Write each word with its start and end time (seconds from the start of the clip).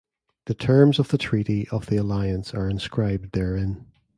The 0.47 0.55
terms 0.55 0.97
of 0.97 1.09
the 1.09 1.19
treaty 1.19 1.67
of 1.69 1.85
the 1.85 1.97
alliance 1.97 2.55
are 2.55 2.67
inscribed 2.67 3.33
therein. 3.33 3.85